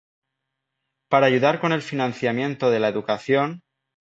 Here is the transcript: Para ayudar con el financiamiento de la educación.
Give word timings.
Para 1.11 1.27
ayudar 1.27 1.59
con 1.59 1.73
el 1.73 1.83
financiamiento 1.83 2.71
de 2.71 2.79
la 2.79 2.87
educación. 2.87 3.61